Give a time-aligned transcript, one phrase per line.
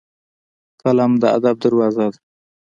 [0.81, 2.17] قلم د ادب دروازه ده